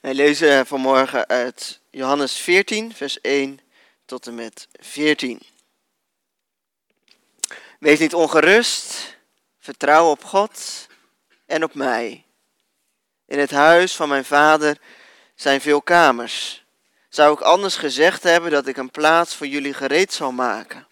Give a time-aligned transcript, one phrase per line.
[0.00, 3.60] Wij lezen vanmorgen uit Johannes 14, vers 1
[4.04, 5.40] tot en met 14.
[7.78, 9.16] Wees niet ongerust,
[9.58, 10.86] vertrouw op God
[11.46, 12.24] en op mij.
[13.26, 14.78] In het huis van mijn vader
[15.34, 16.64] zijn veel kamers.
[17.08, 20.86] Zou ik anders gezegd hebben dat ik een plaats voor jullie gereed zal maken?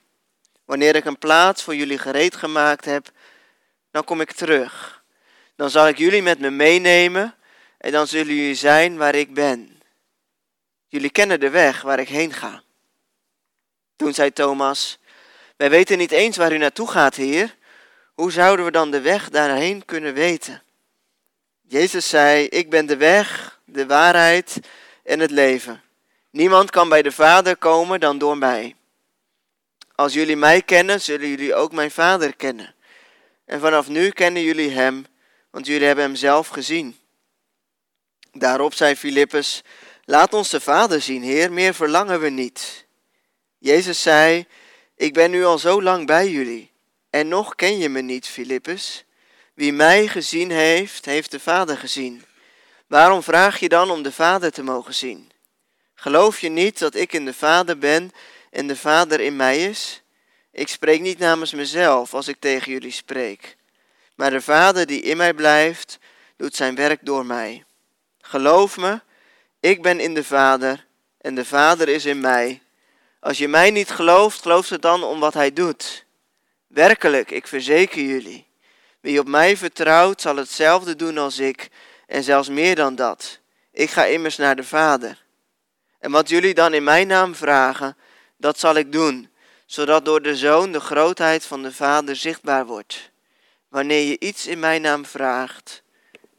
[0.64, 3.11] Wanneer ik een plaats voor jullie gereed gemaakt heb,
[3.91, 5.02] dan kom ik terug.
[5.57, 7.35] Dan zal ik jullie met me meenemen
[7.86, 9.82] en dan zullen jullie zijn waar ik ben.
[10.86, 12.62] Jullie kennen de weg waar ik heen ga.
[13.96, 14.98] Toen zei Thomas,
[15.56, 17.56] wij weten niet eens waar u naartoe gaat, Heer.
[18.14, 20.62] Hoe zouden we dan de weg daarheen kunnen weten?
[21.62, 24.60] Jezus zei, ik ben de weg, de waarheid
[25.02, 25.82] en het leven.
[26.30, 28.77] Niemand kan bij de Vader komen dan door mij.
[29.94, 32.74] Als jullie mij kennen, zullen jullie ook mijn Vader kennen.
[33.44, 35.06] En vanaf nu kennen jullie Hem,
[35.50, 36.96] want jullie hebben Hem zelf gezien.
[38.38, 39.62] Daarop zei Filippus,
[40.04, 42.86] laat ons de Vader zien, Heer, meer verlangen we niet.
[43.58, 44.47] Jezus zei,
[44.97, 46.70] ik ben nu al zo lang bij jullie,
[47.11, 49.05] en nog ken je me niet, Filippus.
[49.55, 52.24] Wie mij gezien heeft, heeft de Vader gezien.
[52.86, 55.30] Waarom vraag je dan om de Vader te mogen zien?
[55.94, 58.12] Geloof je niet dat ik in de Vader ben
[58.50, 60.02] en de Vader in mij is?
[60.52, 63.56] Ik spreek niet namens mezelf als ik tegen jullie spreek,
[64.14, 65.98] maar de Vader die in mij blijft,
[66.36, 67.64] doet zijn werk door mij.
[68.28, 69.00] Geloof me,
[69.60, 70.86] ik ben in de Vader
[71.20, 72.62] en de Vader is in mij.
[73.20, 76.05] Als je mij niet gelooft, geloof het dan om wat hij doet.
[76.66, 78.46] Werkelijk, ik verzeker jullie.
[79.00, 81.68] Wie op mij vertrouwt, zal hetzelfde doen als ik,
[82.06, 83.38] en zelfs meer dan dat.
[83.72, 85.22] Ik ga immers naar de Vader.
[85.98, 87.96] En wat jullie dan in mijn naam vragen,
[88.36, 89.30] dat zal ik doen,
[89.66, 93.11] zodat door de Zoon de grootheid van de Vader zichtbaar wordt.
[93.68, 95.83] Wanneer je iets in mijn naam vraagt,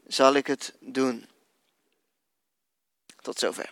[0.06, 1.27] zal ik het doen.
[3.28, 3.70] Tot zover.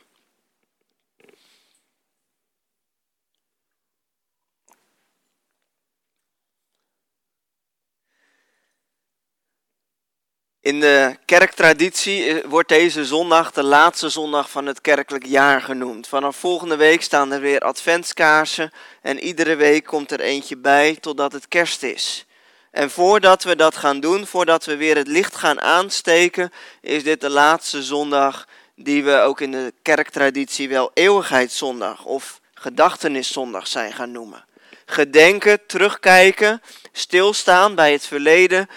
[10.60, 16.08] In de kerktraditie wordt deze zondag de laatste zondag van het kerkelijk jaar genoemd.
[16.08, 18.72] Vanaf volgende week staan er weer adventskaarsen
[19.02, 22.26] en iedere week komt er eentje bij totdat het kerst is.
[22.70, 27.20] En voordat we dat gaan doen, voordat we weer het licht gaan aansteken, is dit
[27.20, 34.12] de laatste zondag die we ook in de kerktraditie wel eeuwigheidszondag of gedachtenniszondag zijn gaan
[34.12, 34.44] noemen.
[34.86, 38.68] Gedenken, terugkijken, stilstaan bij het verleden,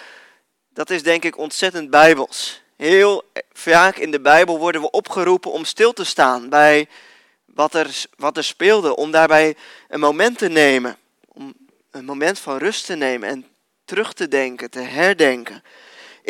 [0.74, 2.62] dat is denk ik ontzettend bijbels.
[2.76, 3.24] Heel
[3.54, 6.88] vaak in de Bijbel worden we opgeroepen om stil te staan bij
[7.46, 9.56] wat er, wat er speelde, om daarbij
[9.88, 11.54] een moment te nemen, om
[11.92, 13.48] een moment van rust te nemen en
[13.86, 15.64] terug te denken, te herdenken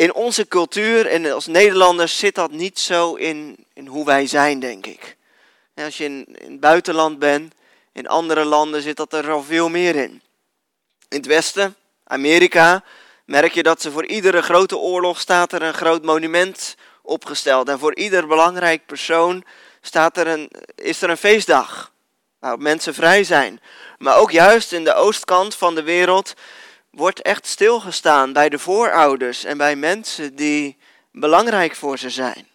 [0.00, 4.60] in onze cultuur en als Nederlanders zit dat niet zo in, in hoe wij zijn,
[4.60, 5.16] denk ik.
[5.74, 7.54] En als je in, in het buitenland bent,
[7.92, 10.22] in andere landen zit dat er al veel meer in.
[11.08, 12.84] In het Westen, Amerika,
[13.24, 17.68] merk je dat ze voor iedere grote oorlog staat er een groot monument opgesteld.
[17.68, 19.44] En voor ieder belangrijk persoon
[19.80, 21.92] staat er een, is er een feestdag
[22.38, 23.60] waarop mensen vrij zijn.
[23.98, 26.34] Maar ook juist in de oostkant van de wereld
[26.90, 30.76] wordt echt stilgestaan bij de voorouders en bij mensen die
[31.12, 32.48] belangrijk voor ze zijn.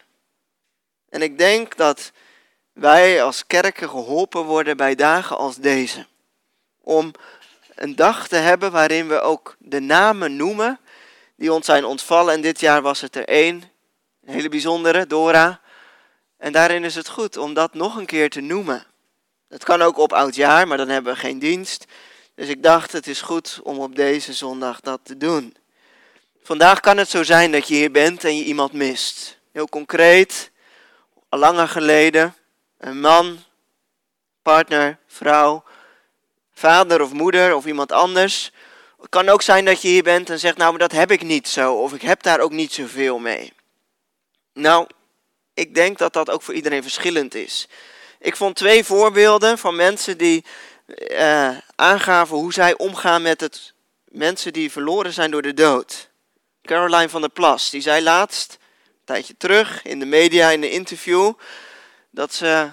[1.10, 2.12] En ik denk dat
[2.74, 6.06] wij als kerken geholpen worden bij dagen als deze.
[6.82, 7.12] Om
[7.76, 10.80] een dag te hebben waarin we ook de namen noemen
[11.36, 12.34] die ons zijn ontvallen.
[12.34, 13.64] En dit jaar was het er één,
[14.26, 15.62] een hele bijzondere, Dora.
[16.38, 18.86] En daarin is het goed om dat nog een keer te noemen.
[19.48, 21.86] Dat kan ook op oud jaar, maar dan hebben we geen dienst.
[22.36, 25.56] Dus ik dacht, het is goed om op deze zondag dat te doen.
[26.44, 29.38] Vandaag kan het zo zijn dat je hier bent en je iemand mist.
[29.52, 30.52] Heel concreet,
[31.30, 32.36] al langer geleden,
[32.78, 33.44] een man,
[34.42, 35.64] partner, vrouw,
[36.54, 38.52] vader of moeder of iemand anders.
[39.02, 41.22] Het kan ook zijn dat je hier bent en zegt, nou, maar dat heb ik
[41.24, 43.54] niet zo, of ik heb daar ook niet zoveel mee.
[44.54, 44.88] Nou,
[45.54, 47.68] ik denk dat dat ook voor iedereen verschillend is.
[48.20, 50.46] Ik vond twee voorbeelden van mensen die
[50.88, 53.74] uh, aangaven hoe zij omgaan met het
[54.06, 56.10] mensen die verloren zijn door de dood.
[56.62, 60.72] Caroline van der Plas, die zei laatst, een tijdje terug in de media, in een
[60.72, 61.34] interview,
[62.10, 62.70] dat ze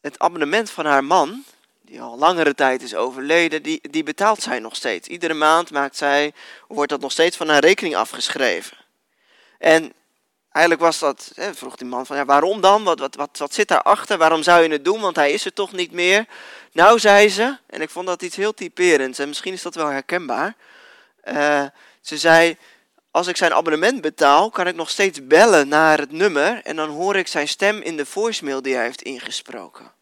[0.00, 1.44] het abonnement van haar man,
[1.80, 5.08] die al langere tijd is overleden, die, die betaalt zij nog steeds.
[5.08, 6.32] Iedere maand maakt zij,
[6.68, 8.76] wordt dat nog steeds van haar rekening afgeschreven.
[9.58, 9.92] En
[10.52, 12.84] eigenlijk was dat, hè, vroeg die man van, ja, waarom dan?
[12.84, 14.18] Wat, wat, wat, wat zit daarachter?
[14.18, 15.00] Waarom zou je het doen?
[15.00, 16.26] Want hij is er toch niet meer.
[16.72, 19.86] Nou, zei ze, en ik vond dat iets heel typerends, en misschien is dat wel
[19.86, 20.56] herkenbaar.
[21.24, 21.64] Uh,
[22.00, 22.56] ze zei,
[23.10, 26.88] als ik zijn abonnement betaal, kan ik nog steeds bellen naar het nummer en dan
[26.88, 29.92] hoor ik zijn stem in de voicemail die hij heeft ingesproken.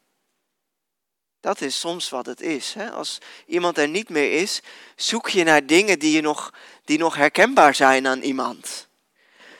[1.40, 2.74] Dat is soms wat het is.
[2.74, 2.90] Hè?
[2.90, 4.62] Als iemand er niet meer is,
[4.96, 6.52] zoek je naar dingen die, je nog,
[6.84, 8.87] die nog herkenbaar zijn aan iemand.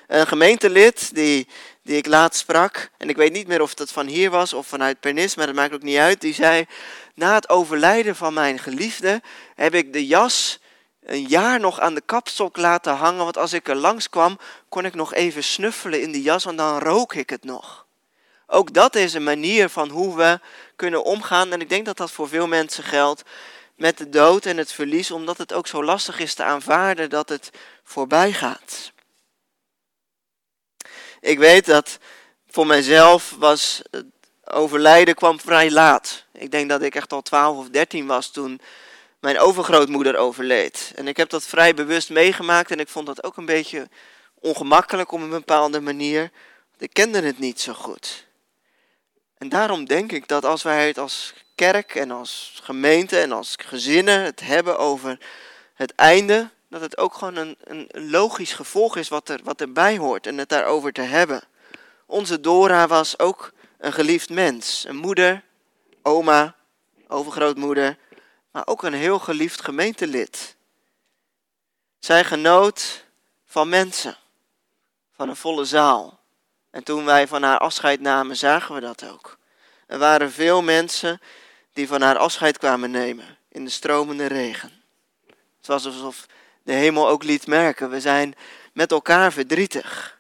[0.09, 1.49] Een gemeentelid die,
[1.83, 4.67] die ik laatst sprak, en ik weet niet meer of dat van hier was of
[4.67, 6.67] vanuit Pernis, maar dat maakt ook niet uit, die zei,
[7.15, 9.23] na het overlijden van mijn geliefde
[9.55, 10.59] heb ik de jas
[11.03, 14.39] een jaar nog aan de kapstok laten hangen, want als ik er langs kwam,
[14.69, 17.87] kon ik nog even snuffelen in die jas, en dan rook ik het nog.
[18.47, 20.41] Ook dat is een manier van hoe we
[20.77, 23.23] kunnen omgaan, en ik denk dat dat voor veel mensen geldt,
[23.75, 27.29] met de dood en het verlies, omdat het ook zo lastig is te aanvaarden dat
[27.29, 27.51] het
[27.85, 28.97] voorbij gaat.
[31.21, 31.99] Ik weet dat
[32.49, 34.07] voor mijzelf was het
[34.45, 36.25] overlijden kwam vrij laat.
[36.33, 38.61] Ik denk dat ik echt al 12 of 13 was toen
[39.21, 40.93] mijn overgrootmoeder overleed.
[40.95, 43.89] En ik heb dat vrij bewust meegemaakt en ik vond dat ook een beetje
[44.35, 46.31] ongemakkelijk op een bepaalde manier.
[46.79, 48.27] Ik kende het niet zo goed.
[49.39, 53.55] En daarom denk ik dat als wij het als kerk en als gemeente en als
[53.59, 55.19] gezinnen het hebben over
[55.75, 59.99] het einde, dat het ook gewoon een, een logisch gevolg is wat, er, wat erbij
[59.99, 61.43] hoort en het daarover te hebben.
[62.07, 64.85] Onze Dora was ook een geliefd mens.
[64.89, 65.45] Een moeder,
[66.03, 66.55] oma,
[67.09, 67.99] overgrootmoeder,
[68.51, 70.57] maar ook een heel geliefd gemeentelid.
[71.99, 73.05] Zij genoot
[73.45, 74.17] van mensen,
[75.13, 76.21] van een volle zaal.
[76.71, 79.39] En toen wij van haar afscheid namen, zagen we dat ook.
[79.87, 81.21] Er waren veel mensen
[81.73, 84.83] die van haar afscheid kwamen nemen in de stromende regen.
[85.57, 86.27] Het was alsof
[86.69, 88.35] de hemel ook liet merken, we zijn
[88.73, 90.19] met elkaar verdrietig.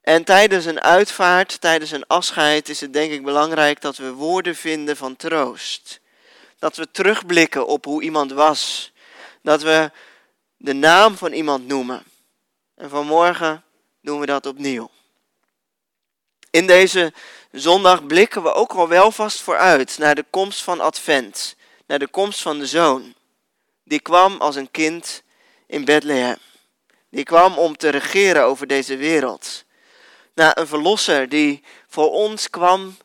[0.00, 4.56] En tijdens een uitvaart, tijdens een afscheid, is het denk ik belangrijk dat we woorden
[4.56, 6.00] vinden van troost.
[6.58, 8.92] Dat we terugblikken op hoe iemand was.
[9.42, 9.90] Dat we
[10.56, 12.02] de naam van iemand noemen.
[12.74, 13.64] En vanmorgen
[14.00, 14.90] doen we dat opnieuw.
[16.50, 17.12] In deze
[17.52, 22.08] zondag blikken we ook al wel vast vooruit naar de komst van Advent, naar de
[22.08, 23.14] komst van de zoon.
[23.84, 25.24] Die kwam als een kind
[25.66, 26.36] in Bethlehem.
[27.10, 29.64] Die kwam om te regeren over deze wereld.
[30.34, 32.96] Naar een verlosser die voor ons kwam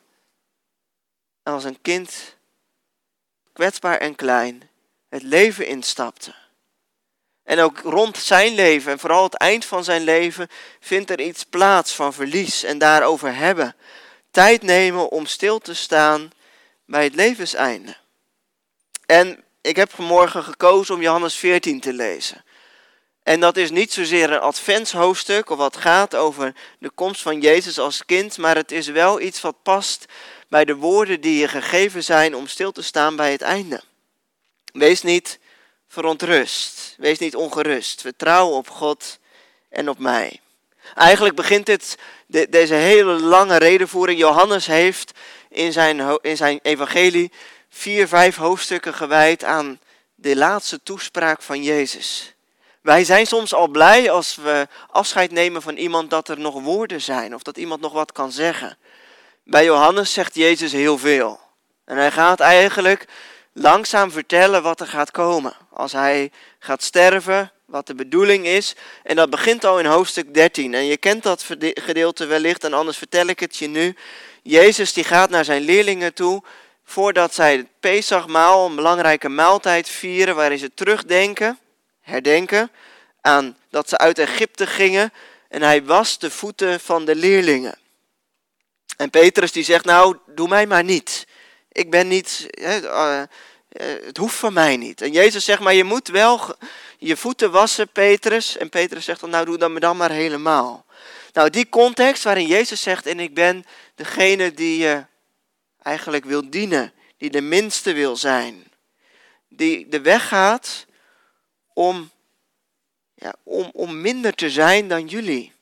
[1.42, 2.36] als een kind,
[3.52, 4.70] kwetsbaar en klein,
[5.08, 6.34] het leven instapte.
[7.44, 10.48] En ook rond zijn leven en vooral het eind van zijn leven
[10.80, 13.76] vindt er iets plaats van verlies en daarover hebben.
[14.30, 16.30] Tijd nemen om stil te staan
[16.86, 17.96] bij het levenseinde.
[19.06, 22.44] En ik heb vanmorgen gekozen om Johannes 14 te lezen.
[23.22, 27.78] En dat is niet zozeer een adventshoofdstuk of wat gaat over de komst van Jezus
[27.78, 30.04] als kind, maar het is wel iets wat past
[30.48, 33.82] bij de woorden die je gegeven zijn om stil te staan bij het einde.
[34.72, 35.38] Wees niet
[35.88, 39.18] verontrust, wees niet ongerust, vertrouw op God
[39.68, 40.40] en op mij.
[40.94, 41.98] Eigenlijk begint dit,
[42.48, 44.18] deze hele lange redenvoering.
[44.18, 45.12] Johannes heeft
[45.48, 47.32] in zijn, in zijn evangelie
[47.68, 49.80] vier, vijf hoofdstukken gewijd aan
[50.14, 52.31] de laatste toespraak van Jezus.
[52.82, 57.00] Wij zijn soms al blij als we afscheid nemen van iemand dat er nog woorden
[57.00, 58.78] zijn of dat iemand nog wat kan zeggen.
[59.44, 61.40] Bij Johannes zegt Jezus heel veel.
[61.84, 63.06] En hij gaat eigenlijk
[63.52, 65.52] langzaam vertellen wat er gaat komen.
[65.70, 68.74] Als hij gaat sterven, wat de bedoeling is.
[69.02, 70.74] En dat begint al in hoofdstuk 13.
[70.74, 73.96] En je kent dat gedeelte wellicht, en anders vertel ik het je nu.
[74.42, 76.42] Jezus die gaat naar zijn leerlingen toe
[76.84, 81.58] voordat zij het Pesachmaal, een belangrijke maaltijd vieren, waarin ze terugdenken
[82.02, 82.70] herdenken
[83.20, 85.12] aan dat ze uit Egypte gingen
[85.48, 87.78] en hij was de voeten van de leerlingen.
[88.96, 91.26] En Petrus die zegt, nou, doe mij maar niet.
[91.72, 93.22] Ik ben niet, uh,
[94.04, 95.00] het hoeft van mij niet.
[95.00, 96.56] En Jezus zegt, maar je moet wel
[96.98, 98.56] je voeten wassen, Petrus.
[98.56, 100.84] En Petrus zegt dan, nou, doe dat me dan maar helemaal.
[101.32, 105.04] Nou, die context waarin Jezus zegt, en ik ben degene die je
[105.82, 108.64] eigenlijk wil dienen, die de minste wil zijn.
[109.48, 110.86] Die de weg gaat
[111.74, 112.10] om,
[113.14, 115.52] ja, om, om minder te zijn dan jullie.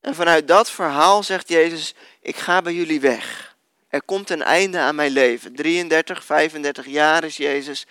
[0.00, 3.56] En vanuit dat verhaal zegt Jezus, ik ga bij jullie weg.
[3.88, 5.54] Er komt een einde aan mijn leven.
[5.54, 7.86] 33, 35 jaar is Jezus.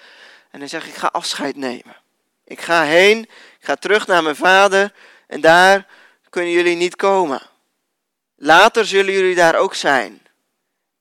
[0.51, 1.95] En hij zegt, ik ga afscheid nemen.
[2.43, 3.19] Ik ga heen,
[3.59, 4.93] ik ga terug naar mijn vader
[5.27, 5.87] en daar
[6.29, 7.41] kunnen jullie niet komen.
[8.35, 10.21] Later zullen jullie daar ook zijn.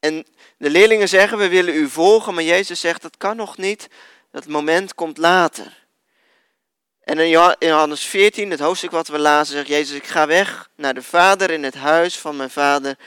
[0.01, 3.89] En de leerlingen zeggen, we willen u volgen, maar Jezus zegt, dat kan nog niet,
[4.37, 5.87] dat moment komt later.
[7.01, 7.29] En in
[7.59, 11.51] Johannes 14, het hoofdstuk wat we lazen, zegt Jezus, ik ga weg naar de Vader.
[11.51, 12.99] In het huis van mijn Vader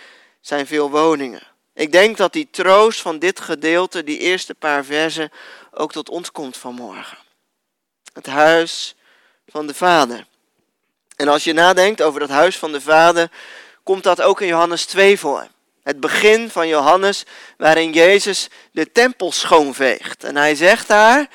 [0.41, 1.41] zijn veel woningen.
[1.73, 5.31] Ik denk dat die troost van dit gedeelte, die eerste paar versen,
[5.71, 7.17] ook tot ons komt vanmorgen.
[8.13, 8.95] Het huis
[9.47, 10.25] van de Vader.
[11.15, 13.31] En als je nadenkt over dat huis van de Vader,
[13.83, 15.47] komt dat ook in Johannes 2 voor.
[15.89, 17.25] Het begin van Johannes,
[17.57, 20.23] waarin Jezus de tempel schoonveegt.
[20.23, 21.27] En hij zegt daar,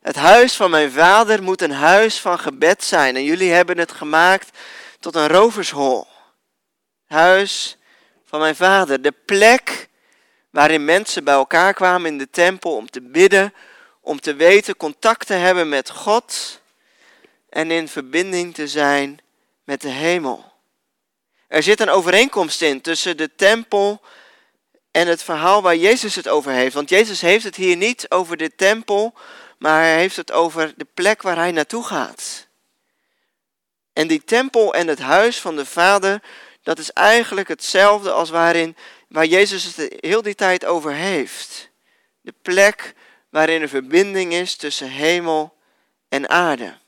[0.00, 3.16] het huis van mijn vader moet een huis van gebed zijn.
[3.16, 4.58] En jullie hebben het gemaakt
[5.00, 6.06] tot een rovershol.
[7.06, 7.76] Huis
[8.24, 9.02] van mijn vader.
[9.02, 9.88] De plek
[10.50, 13.54] waarin mensen bij elkaar kwamen in de tempel om te bidden,
[14.00, 16.60] om te weten contact te hebben met God
[17.48, 19.20] en in verbinding te zijn
[19.64, 20.51] met de hemel.
[21.52, 24.00] Er zit een overeenkomst in tussen de tempel
[24.90, 26.74] en het verhaal waar Jezus het over heeft.
[26.74, 29.14] Want Jezus heeft het hier niet over de tempel,
[29.58, 32.46] maar hij heeft het over de plek waar hij naartoe gaat.
[33.92, 36.22] En die tempel en het huis van de Vader,
[36.62, 38.76] dat is eigenlijk hetzelfde als waarin,
[39.08, 41.70] waar Jezus het heel die tijd over heeft.
[42.20, 42.94] De plek
[43.30, 45.56] waarin er verbinding is tussen hemel
[46.08, 46.80] en aarde.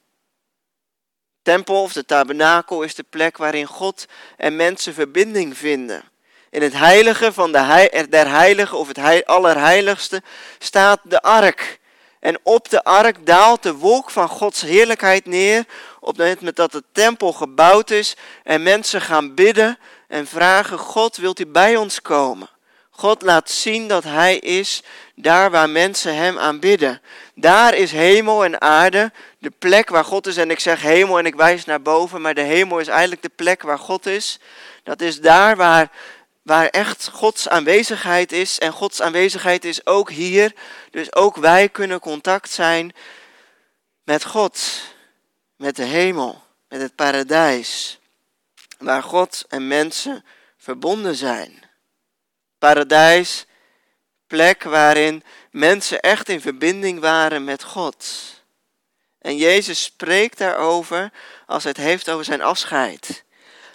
[1.45, 6.03] Tempel of de tabernakel is de plek waarin God en mensen verbinding vinden.
[6.51, 10.23] In het heilige van de der heiligen of het allerheiligste
[10.59, 11.79] staat de ark.
[12.21, 15.65] En op de ark daalt de wolk van Gods heerlijkheid neer
[16.01, 21.17] op het moment dat de tempel gebouwd is en mensen gaan bidden en vragen, God
[21.17, 22.49] wilt u bij ons komen?
[22.97, 24.83] God laat zien dat Hij is
[25.15, 27.01] daar waar mensen Hem aanbidden.
[27.35, 30.37] Daar is hemel en aarde, de plek waar God is.
[30.37, 33.31] En ik zeg hemel en ik wijs naar boven, maar de hemel is eigenlijk de
[33.35, 34.39] plek waar God is.
[34.83, 35.91] Dat is daar waar,
[36.43, 38.59] waar echt Gods aanwezigheid is.
[38.59, 40.53] En Gods aanwezigheid is ook hier.
[40.91, 42.93] Dus ook wij kunnen contact zijn
[44.05, 44.83] met God,
[45.57, 47.99] met de hemel, met het paradijs.
[48.79, 50.25] Waar God en mensen
[50.57, 51.64] verbonden zijn.
[52.65, 53.47] Paradijs,
[54.27, 58.07] plek waarin mensen echt in verbinding waren met God.
[59.21, 61.13] En Jezus spreekt daarover
[61.47, 63.25] als het heeft over zijn afscheid.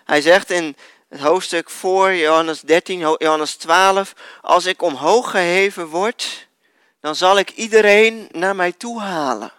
[0.05, 0.75] Hij zegt in
[1.09, 6.47] het hoofdstuk voor Johannes 13, Johannes 12, als ik omhoog geheven word,
[7.01, 9.51] dan zal ik iedereen naar mij toe halen.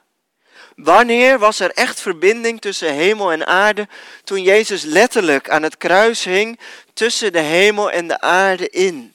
[0.76, 3.88] Wanneer was er echt verbinding tussen hemel en aarde?
[4.24, 6.58] Toen Jezus letterlijk aan het kruis hing
[6.94, 9.14] tussen de hemel en de aarde in.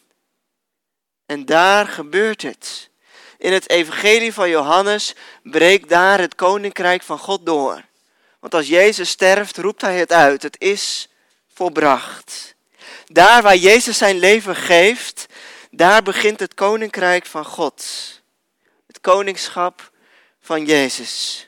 [1.25, 2.89] En daar gebeurt het.
[3.38, 7.84] In het evangelie van Johannes breekt daar het koninkrijk van God door.
[8.39, 10.44] Want als Jezus sterft, roept hij het uit.
[10.44, 11.10] Het is
[11.53, 12.55] volbracht.
[13.05, 15.25] Daar waar Jezus zijn leven geeft,
[15.72, 17.86] daar begint het koninkrijk van God.
[18.88, 19.91] Het koningschap
[20.41, 21.48] van Jezus.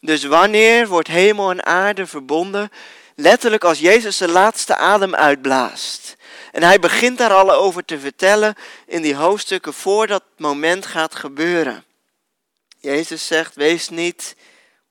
[0.00, 2.70] Dus wanneer wordt hemel en aarde verbonden?
[3.14, 6.16] Letterlijk als Jezus de laatste adem uitblaast.
[6.50, 8.54] En hij begint daar al over te vertellen
[8.86, 11.84] in die hoofdstukken voor dat moment gaat gebeuren.
[12.78, 14.36] Jezus zegt, wees niet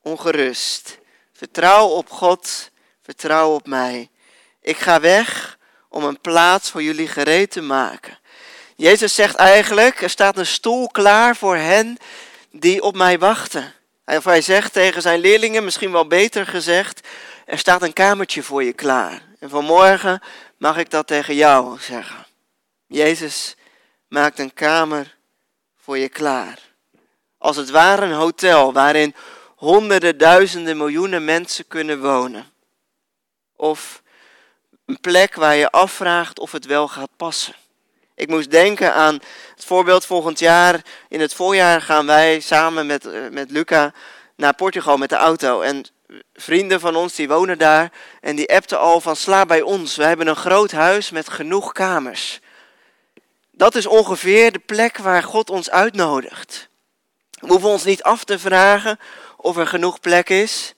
[0.02, 0.98] ongerust.
[1.34, 4.10] Vertrouw op God, vertrouw op mij.
[4.62, 5.58] Ik ga weg
[5.90, 8.18] om een plaats voor jullie gereed te maken.
[8.76, 11.98] Jezus zegt eigenlijk, er staat een stoel klaar voor hen
[12.52, 13.74] die op mij wachten.
[14.06, 17.08] Of hij zegt tegen zijn leerlingen, misschien wel beter gezegd,
[17.50, 19.22] er staat een kamertje voor je klaar.
[19.40, 20.22] En vanmorgen
[20.58, 22.26] mag ik dat tegen jou zeggen.
[22.88, 23.56] Jezus
[24.08, 25.18] maakt een kamer
[25.78, 26.60] voor je klaar.
[27.38, 29.16] Als het ware een hotel waarin
[29.56, 32.52] honderden, duizenden, miljoenen mensen kunnen wonen.
[33.56, 34.02] Of
[34.86, 37.56] een plek waar je afvraagt of het wel gaat passen.
[38.16, 39.20] Ik moest denken aan
[39.56, 40.82] het voorbeeld volgend jaar.
[41.08, 43.94] In het voorjaar gaan wij samen met, eh, met Luca
[44.36, 45.62] naar Portugal met de auto.
[45.62, 45.86] En
[46.34, 49.96] vrienden van ons die wonen daar en die appten al van sla bij ons.
[49.96, 52.40] We hebben een groot huis met genoeg kamers.
[53.52, 56.70] Dat is ongeveer de plek waar God ons uitnodigt.
[57.40, 59.00] We hoeven ons niet af te vragen
[59.38, 60.74] of er genoeg plek is.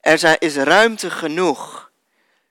[0.00, 1.90] Er is ruimte genoeg.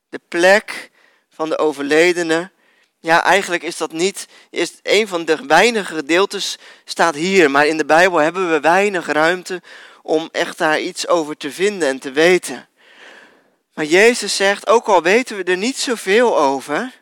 [0.09, 0.91] De plek
[1.29, 2.51] van de overledene.
[2.99, 4.27] Ja, eigenlijk is dat niet.
[4.49, 9.07] Is een van de weinige gedeeltes staat hier, maar in de Bijbel hebben we weinig
[9.07, 9.61] ruimte
[10.03, 12.67] om echt daar iets over te vinden en te weten.
[13.73, 17.01] Maar Jezus zegt, ook al weten we er niet zoveel over,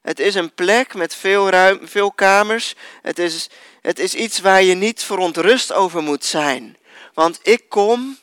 [0.00, 3.48] het is een plek met veel, ruim, veel kamers, het is,
[3.80, 6.76] het is iets waar je niet verontrust over moet zijn.
[7.14, 8.18] Want ik kom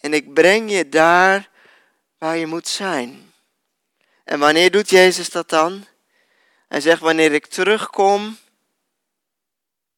[0.00, 1.48] en ik breng je daar
[2.18, 3.32] waar je moet zijn.
[4.24, 5.86] En wanneer doet Jezus dat dan?
[6.68, 8.38] Hij zegt, wanneer ik terugkom,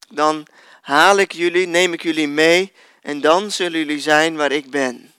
[0.08, 0.46] dan
[0.80, 5.12] haal ik jullie, neem ik jullie mee en dan zullen jullie zijn waar ik ben.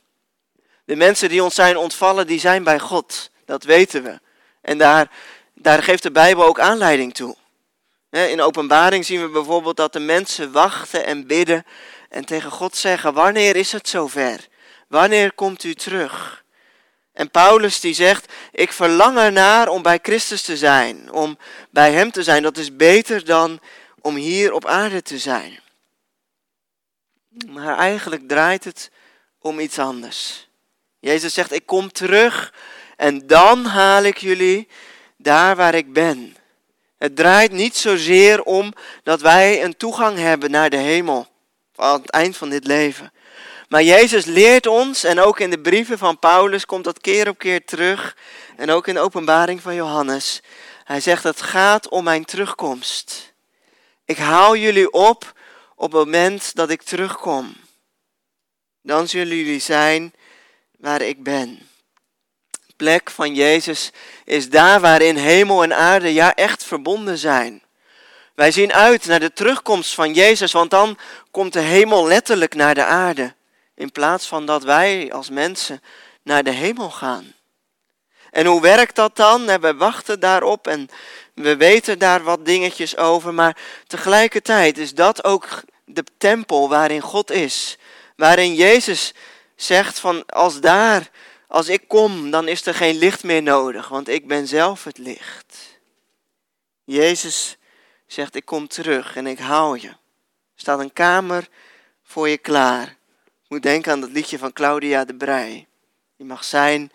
[0.85, 3.29] De mensen die ons zijn ontvallen, die zijn bij God.
[3.45, 4.19] Dat weten we.
[4.61, 5.11] En daar,
[5.53, 7.35] daar geeft de Bijbel ook aanleiding toe.
[8.09, 11.65] In openbaring zien we bijvoorbeeld dat de mensen wachten en bidden
[12.09, 14.47] en tegen God zeggen, wanneer is het zover?
[14.87, 16.43] Wanneer komt u terug?
[17.13, 21.37] En Paulus die zegt, ik verlang ernaar om bij Christus te zijn, om
[21.69, 22.43] bij Hem te zijn.
[22.43, 23.59] Dat is beter dan
[24.01, 25.59] om hier op aarde te zijn.
[27.49, 28.91] Maar eigenlijk draait het
[29.39, 30.49] om iets anders.
[30.99, 32.53] Jezus zegt, ik kom terug
[32.97, 34.67] en dan haal ik jullie
[35.17, 36.35] daar waar ik ben.
[36.97, 41.27] Het draait niet zozeer om dat wij een toegang hebben naar de hemel
[41.75, 43.11] aan het eind van dit leven.
[43.69, 47.37] Maar Jezus leert ons, en ook in de brieven van Paulus komt dat keer op
[47.37, 48.17] keer terug,
[48.57, 50.41] en ook in de openbaring van Johannes.
[50.83, 53.33] Hij zegt, het gaat om mijn terugkomst.
[54.05, 55.33] Ik haal jullie op
[55.81, 57.55] op het moment dat ik terugkom.
[58.81, 60.13] Dan zullen jullie zijn
[60.77, 61.59] waar ik ben.
[62.49, 63.91] De plek van Jezus
[64.25, 67.63] is daar waarin hemel en aarde ja echt verbonden zijn.
[68.35, 70.97] Wij zien uit naar de terugkomst van Jezus, want dan
[71.31, 73.33] komt de hemel letterlijk naar de aarde.
[73.75, 75.81] In plaats van dat wij als mensen
[76.23, 77.33] naar de hemel gaan.
[78.31, 79.45] En hoe werkt dat dan?
[79.45, 80.89] We wachten daarop en
[81.33, 83.57] we weten daar wat dingetjes over, maar
[83.87, 87.77] tegelijkertijd is dat ook de tempel waarin God is.
[88.15, 89.13] Waarin Jezus
[89.55, 91.09] zegt van als daar,
[91.47, 94.97] als ik kom, dan is er geen licht meer nodig, want ik ben zelf het
[94.97, 95.79] licht.
[96.83, 97.57] Jezus
[98.07, 99.87] zegt ik kom terug en ik hou je.
[99.87, 101.47] Er staat een kamer
[102.03, 102.95] voor je klaar.
[103.47, 105.67] Moet denken aan dat liedje van Claudia de Brij.
[106.17, 106.91] Die mag zijn,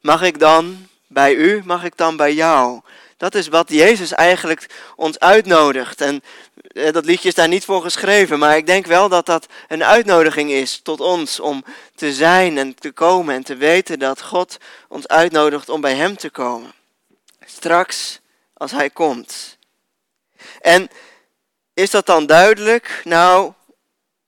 [0.00, 2.80] mag ik dan bij u, mag ik dan bij jou?
[3.16, 4.66] Dat is wat Jezus eigenlijk
[4.96, 6.00] ons uitnodigt.
[6.00, 6.22] En
[6.66, 9.84] eh, dat liedje is daar niet voor geschreven, maar ik denk wel dat dat een
[9.84, 14.56] uitnodiging is tot ons om te zijn en te komen en te weten dat God
[14.88, 16.72] ons uitnodigt om bij Hem te komen.
[17.44, 18.20] Straks
[18.54, 19.58] als Hij komt.
[20.60, 20.88] En
[21.74, 23.00] is dat dan duidelijk?
[23.04, 23.52] Nou,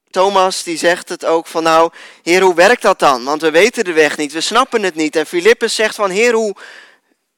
[0.09, 1.91] Thomas die zegt het ook van nou,
[2.23, 3.23] Heer, hoe werkt dat dan?
[3.23, 5.15] Want we weten de weg niet, we snappen het niet.
[5.15, 6.55] En Filippus zegt van Heer, hoe,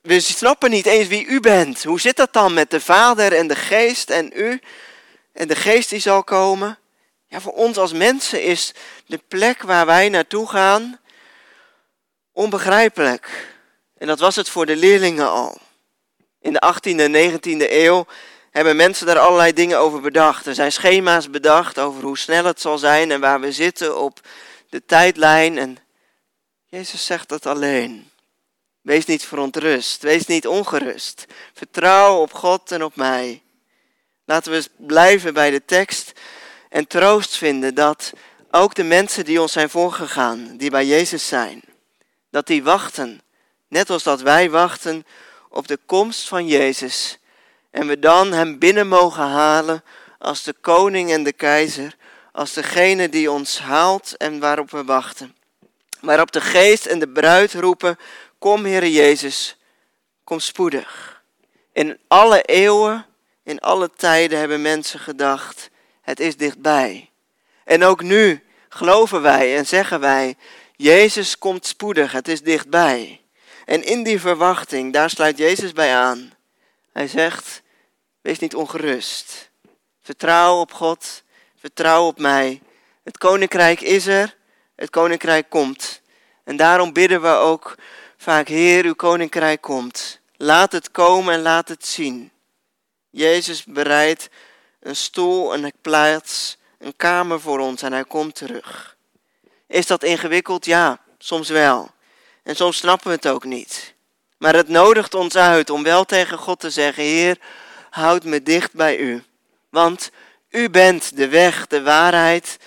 [0.01, 1.84] we snappen niet eens wie u bent.
[1.84, 4.62] Hoe zit dat dan met de Vader en de Geest en u?
[5.34, 6.78] En de Geest die zal komen.
[7.28, 8.73] Ja, voor ons als mensen is
[9.06, 11.00] de plek waar wij naartoe gaan
[12.32, 13.47] onbegrijpelijk.
[13.97, 15.58] En dat was het voor de leerlingen al.
[16.41, 18.06] In de 18e en 19e eeuw
[18.52, 20.45] hebben mensen daar allerlei dingen over bedacht.
[20.45, 24.19] Er zijn schema's bedacht over hoe snel het zal zijn en waar we zitten op
[24.69, 25.58] de tijdlijn.
[25.58, 25.78] En
[26.65, 28.10] Jezus zegt dat alleen.
[28.89, 31.25] Wees niet verontrust, wees niet ongerust.
[31.54, 33.41] Vertrouw op God en op mij.
[34.25, 36.12] Laten we blijven bij de tekst
[36.69, 38.13] en troost vinden dat
[38.52, 41.62] ook de mensen die ons zijn voorgegaan, die bij Jezus zijn,
[42.30, 43.21] dat die wachten,
[43.67, 45.06] net als dat wij wachten
[45.49, 47.19] op de komst van Jezus
[47.71, 49.84] en we dan Hem binnen mogen halen
[50.19, 51.95] als de koning en de keizer,
[52.32, 55.36] als degene die ons haalt en waarop we wachten.
[55.99, 57.97] Waarop de geest en de bruid roepen,
[58.39, 59.58] kom Heere Jezus,
[60.23, 61.21] kom spoedig.
[61.73, 63.06] In alle eeuwen,
[63.43, 65.69] in alle tijden hebben mensen gedacht,
[66.02, 67.10] het is dichtbij.
[67.63, 70.38] En ook nu geloven wij en zeggen wij,
[70.75, 73.21] Jezus komt spoedig, het is dichtbij.
[73.65, 76.34] En in die verwachting, daar sluit Jezus bij aan.
[76.93, 77.62] Hij zegt,
[78.21, 79.49] wees niet ongerust.
[80.02, 81.23] Vertrouw op God,
[81.60, 82.62] vertrouw op mij.
[83.04, 84.36] Het koninkrijk is er,
[84.75, 86.02] het koninkrijk komt.
[86.43, 87.75] En daarom bidden we ook
[88.21, 90.19] vaak, Heer, uw koninkrijk komt.
[90.38, 92.32] Laat het komen en laat het zien.
[93.10, 94.29] Jezus bereidt
[94.79, 98.95] een stoel, een plaats, een kamer voor ons en hij komt terug.
[99.67, 100.65] Is dat ingewikkeld?
[100.65, 101.91] Ja, soms wel.
[102.43, 103.93] En soms snappen we het ook niet.
[104.38, 107.38] Maar het nodigt ons uit om wel tegen God te zeggen: Heer,
[107.89, 109.23] houd me dicht bij u.
[109.69, 110.12] Want
[110.49, 112.58] u bent de weg, de waarheid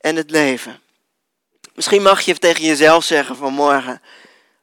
[0.00, 0.80] en het leven.
[1.74, 4.00] Misschien mag je tegen jezelf zeggen vanmorgen: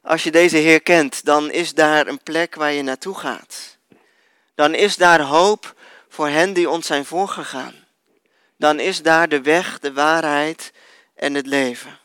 [0.08, 3.78] als je deze Heer kent, dan is daar een plek waar je naartoe gaat.
[4.56, 5.76] Dan is daar hoop
[6.10, 7.76] voor hen die ons zijn voorgegaan.
[8.58, 10.72] Dan is daar de weg, de waarheid
[11.16, 12.00] en het leven.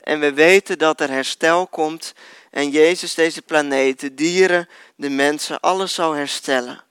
[0.00, 2.14] En we weten dat er herstel komt
[2.50, 6.82] en Jezus deze planeet, de dieren, de mensen, alles zal herstellen.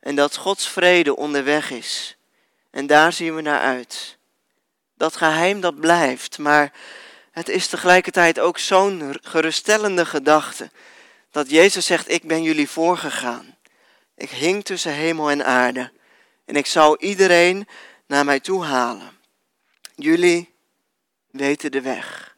[0.00, 2.16] En dat Gods vrede onderweg is.
[2.70, 4.16] En daar zien we naar uit.
[4.94, 6.72] Dat geheim dat blijft, maar
[7.36, 10.70] het is tegelijkertijd ook zo'n geruststellende gedachte.
[11.30, 13.56] Dat Jezus zegt, ik ben jullie voorgegaan.
[14.14, 15.92] Ik hing tussen hemel en aarde.
[16.44, 17.68] En ik zou iedereen
[18.06, 19.10] naar mij toe halen.
[19.94, 20.54] Jullie
[21.30, 22.36] weten de weg.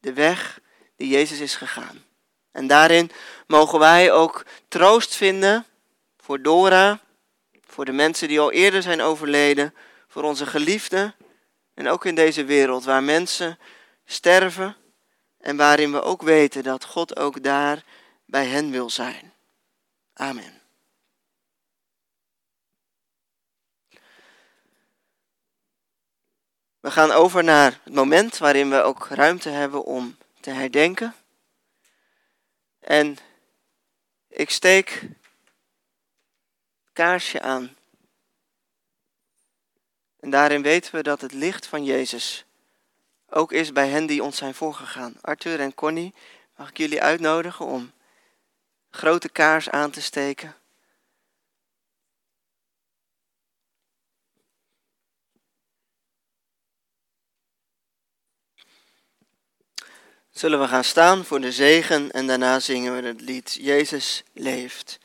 [0.00, 0.60] De weg
[0.96, 2.04] die Jezus is gegaan.
[2.52, 3.10] En daarin
[3.46, 5.66] mogen wij ook troost vinden
[6.18, 7.00] voor Dora,
[7.66, 9.74] voor de mensen die al eerder zijn overleden,
[10.08, 11.14] voor onze geliefden
[11.74, 13.58] en ook in deze wereld waar mensen
[14.04, 14.76] sterven
[15.38, 17.84] en waarin we ook weten dat God ook daar
[18.24, 19.32] bij hen wil zijn.
[20.12, 20.60] Amen.
[26.80, 31.14] We gaan over naar het moment waarin we ook ruimte hebben om te herdenken.
[32.80, 33.16] En
[34.28, 35.10] ik steek het
[36.92, 37.76] kaarsje aan.
[40.20, 42.44] En daarin weten we dat het licht van Jezus
[43.34, 45.14] ook is bij hen die ons zijn voorgegaan.
[45.20, 46.14] Arthur en Connie,
[46.56, 47.92] mag ik jullie uitnodigen om
[48.90, 50.54] grote kaars aan te steken.
[60.30, 64.98] Zullen we gaan staan voor de zegen en daarna zingen we het lied Jezus leeft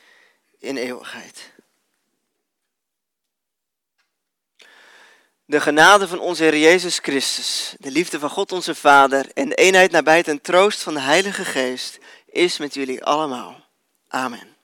[0.60, 1.56] in eeuwigheid.
[5.50, 9.56] De genade van onze Heer Jezus Christus, de liefde van God onze Vader en de
[9.56, 13.64] eenheid nabij ten troost van de Heilige Geest is met jullie allemaal.
[14.08, 14.57] Amen.